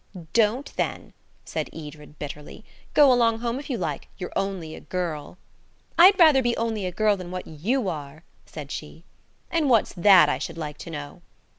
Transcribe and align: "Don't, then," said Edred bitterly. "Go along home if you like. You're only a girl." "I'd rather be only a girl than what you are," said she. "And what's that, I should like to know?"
"Don't, 0.33 0.75
then," 0.77 1.13
said 1.45 1.69
Edred 1.71 2.17
bitterly. 2.17 2.65
"Go 2.95 3.13
along 3.13 3.41
home 3.41 3.59
if 3.59 3.69
you 3.69 3.77
like. 3.77 4.07
You're 4.17 4.33
only 4.35 4.73
a 4.73 4.79
girl." 4.79 5.37
"I'd 5.95 6.17
rather 6.17 6.41
be 6.41 6.57
only 6.57 6.87
a 6.87 6.91
girl 6.91 7.15
than 7.15 7.29
what 7.29 7.45
you 7.45 7.87
are," 7.87 8.23
said 8.47 8.71
she. 8.71 9.03
"And 9.51 9.69
what's 9.69 9.93
that, 9.93 10.27
I 10.27 10.39
should 10.39 10.57
like 10.57 10.79
to 10.79 10.89
know?" 10.89 11.21